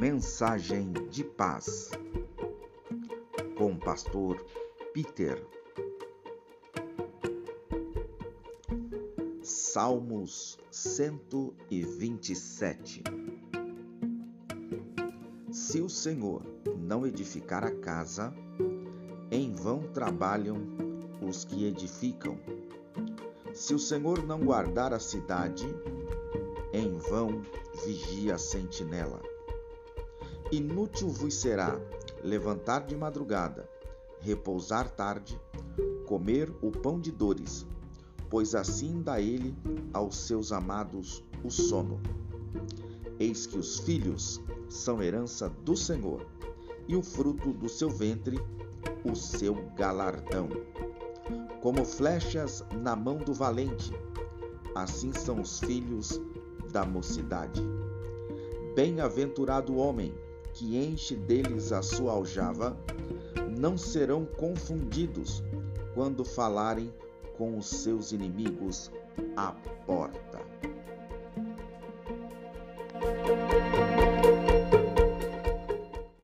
[0.00, 1.90] Mensagem de Paz,
[3.58, 4.42] com o pastor
[4.94, 5.46] Peter.
[9.42, 13.02] Salmos 127
[15.50, 16.46] Se o Senhor
[16.78, 18.32] não edificar a casa,
[19.30, 20.56] em vão trabalham
[21.20, 22.40] os que edificam.
[23.52, 25.68] Se o Senhor não guardar a cidade,
[26.72, 27.42] em vão
[27.84, 29.20] vigia a sentinela.
[30.52, 31.80] Inútil vos será
[32.24, 33.68] levantar de madrugada,
[34.20, 35.40] repousar tarde,
[36.06, 37.64] comer o pão de dores,
[38.28, 39.56] pois assim dá ele
[39.92, 42.00] aos seus amados o sono.
[43.18, 46.26] Eis que os filhos são herança do Senhor,
[46.88, 48.36] e o fruto do seu ventre,
[49.04, 50.48] o seu galardão.
[51.62, 53.92] Como flechas na mão do valente,
[54.74, 56.20] assim são os filhos
[56.72, 57.62] da mocidade.
[58.74, 60.12] Bem-aventurado o homem
[60.60, 62.76] que enche deles a sua aljava,
[63.58, 65.42] não serão confundidos
[65.94, 66.92] quando falarem
[67.38, 68.92] com os seus inimigos
[69.38, 69.52] à
[69.86, 70.38] porta.